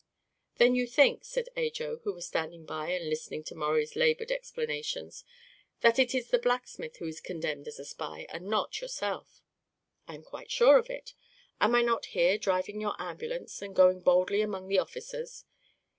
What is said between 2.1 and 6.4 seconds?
was standing by and listening to Maurie's labored explanations, "that it is the